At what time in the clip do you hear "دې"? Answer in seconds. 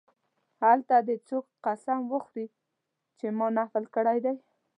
1.07-1.15